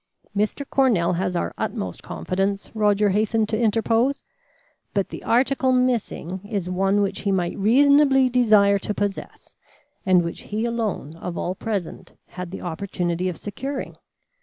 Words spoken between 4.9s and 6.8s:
"But the article missing is